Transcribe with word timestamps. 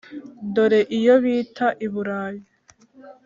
dore 0.53 0.81
iyo 0.97 1.15
bita 1.23 1.67
i 1.85 1.87
burayi. 1.93 2.41